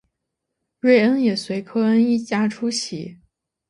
[0.79, 3.19] 瑞恩也随科恩一家出席。